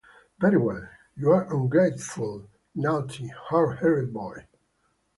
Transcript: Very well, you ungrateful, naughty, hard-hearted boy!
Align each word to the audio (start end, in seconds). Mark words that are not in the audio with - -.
Very 0.39 0.57
well, 0.57 0.83
you 1.15 1.31
ungrateful, 1.31 2.49
naughty, 2.73 3.27
hard-hearted 3.27 4.11
boy! 4.11 4.47